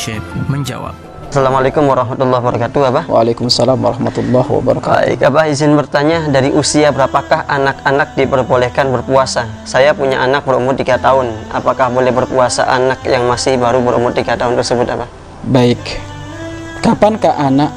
[0.00, 0.96] Syekh menjawab.
[1.28, 3.04] Assalamualaikum warahmatullahi wabarakatuh Abah.
[3.04, 4.96] Waalaikumsalam warahmatullahi wabarakatuh.
[4.96, 9.44] Baik Abah izin bertanya Dari usia berapakah anak-anak diperbolehkan berpuasa?
[9.68, 11.52] Saya punya anak berumur 3 tahun.
[11.52, 15.08] Apakah boleh berpuasa anak yang masih baru berumur 3 tahun tersebut Abah?
[15.52, 16.00] Baik.
[16.80, 17.68] Kapankah anak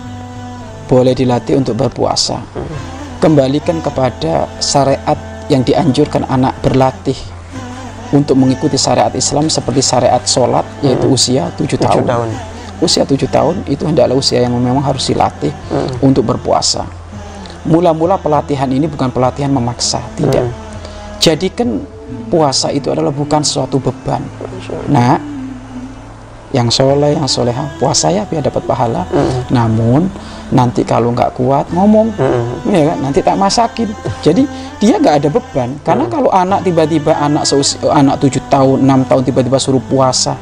[0.87, 2.39] boleh dilatih untuk berpuasa?
[3.19, 5.19] Kembalikan kepada syariat
[5.51, 7.19] yang dianjurkan anak berlatih
[8.13, 12.29] Untuk mengikuti syariat Islam seperti syariat sholat Yaitu usia 7 7 tahun tahun
[12.83, 16.11] usia tujuh tahun itu hendaklah usia yang memang harus dilatih Hmm.
[16.11, 16.83] untuk berpuasa.
[17.63, 20.43] Mula-mula pelatihan ini bukan pelatihan memaksa, tidak.
[20.43, 20.53] Hmm.
[21.23, 21.79] Jadikan
[22.27, 24.19] puasa itu adalah bukan suatu beban.
[24.91, 25.15] Nah,
[26.53, 29.03] yang soleh, yang soleha, puasa ya biar dapat pahala.
[29.49, 30.05] Namun
[30.53, 32.69] nanti kalau nggak kuat ngomong, Hmm.
[32.69, 33.89] ya kan, nanti tak masakin.
[34.21, 34.45] Jadi
[34.77, 35.73] dia nggak ada beban.
[35.81, 37.49] Karena kalau anak tiba-tiba anak
[37.89, 40.37] anak tujuh tahun, enam tahun tiba-tiba suruh puasa,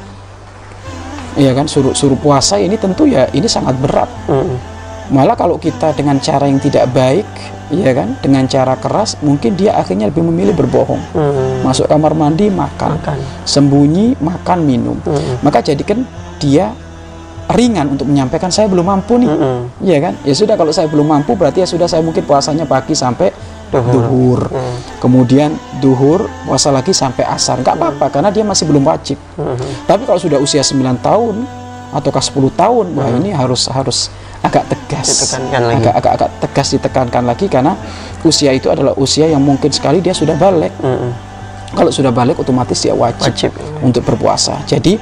[1.32, 4.12] Iya kan suruh suruh puasa ini tentu ya ini sangat berat.
[4.28, 4.60] Hmm.
[5.12, 7.28] Malah kalau kita dengan cara yang tidak baik,
[7.70, 11.04] ya kan, dengan cara keras, mungkin dia akhirnya lebih memilih berbohong.
[11.12, 11.68] Hmm.
[11.68, 13.18] Masuk kamar mandi makan, Makan.
[13.44, 14.98] sembunyi makan minum.
[15.04, 15.44] Hmm.
[15.44, 16.08] Maka jadikan
[16.40, 16.72] dia
[17.52, 19.28] ringan untuk menyampaikan saya belum mampu nih.
[19.28, 19.62] Hmm.
[19.84, 20.14] Iya kan?
[20.24, 23.36] Ya sudah kalau saya belum mampu berarti ya sudah saya mungkin puasanya pagi sampai
[23.72, 23.92] Duhur.
[23.92, 24.42] duhur.
[24.52, 24.78] Hmm.
[25.00, 27.64] Kemudian duhur puasa lagi sampai asar.
[27.64, 29.16] Nggak apa-apa karena dia masih belum wajib.
[29.40, 29.56] Hmm.
[29.88, 31.48] Tapi kalau sudah usia 9 tahun
[31.92, 34.08] ataukah 10 tahun, wah ini harus harus
[34.42, 35.38] agak tegas.
[35.38, 37.78] Agak, agak agak tegas ditekankan lagi karena
[38.26, 40.74] usia itu adalah usia yang mungkin sekali dia sudah balik.
[40.82, 41.14] Hmm.
[41.72, 43.52] Kalau sudah balik otomatis dia wajib, Wajib.
[43.80, 44.60] untuk berpuasa.
[44.68, 45.00] Jadi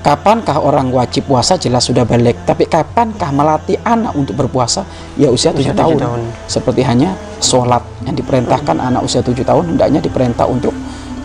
[0.00, 4.88] kapankah orang wajib puasa jelas sudah balik, tapi kapankah melatih anak untuk berpuasa?
[5.20, 5.96] Ya usia Usia 7 tujuh tahun.
[6.00, 6.20] tahun.
[6.48, 7.12] Seperti hanya
[7.44, 10.72] sholat yang diperintahkan anak usia 7 tahun hendaknya diperintah untuk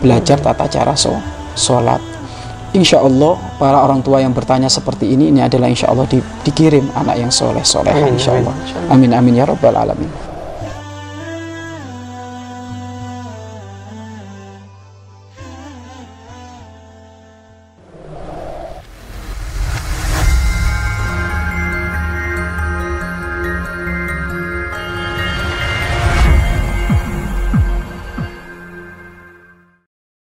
[0.04, 1.16] belajar tata cara so,
[1.56, 2.15] sholat.
[2.76, 6.92] Insya Allah para orang tua yang bertanya seperti ini ini adalah insya Allah di- dikirim
[6.92, 8.52] anak yang soleh soleh insya Allah.
[8.92, 10.12] Amin amin ya robbal alamin.